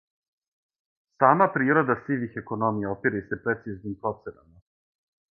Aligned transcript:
Сама 1.23 1.47
природа 1.57 1.95
сивих 2.07 2.39
економија 2.41 2.93
опире 2.95 3.21
се 3.27 3.39
прецизним 3.43 3.93
проценама. 4.07 4.63